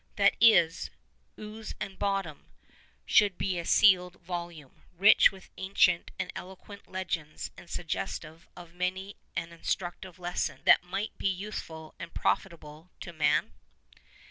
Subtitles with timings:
[0.15, 0.89] that its
[1.37, 2.47] "ooze and bottom"
[3.05, 9.15] should be a sealed volume, rich with ancient and eloquent legends and suggestive of many
[9.35, 13.51] an instructive lesson that might be useful and profitable to man?